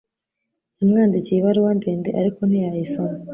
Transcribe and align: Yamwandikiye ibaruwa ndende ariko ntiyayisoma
Yamwandikiye 0.79 1.37
ibaruwa 1.39 1.71
ndende 1.79 2.09
ariko 2.19 2.39
ntiyayisoma 2.45 3.15